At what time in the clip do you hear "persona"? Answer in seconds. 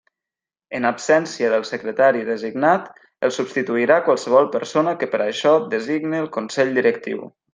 4.57-4.97